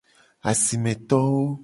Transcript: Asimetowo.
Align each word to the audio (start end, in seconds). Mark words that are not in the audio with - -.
Asimetowo. 0.51 1.45